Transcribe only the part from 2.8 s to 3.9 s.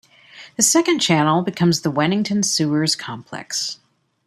complex.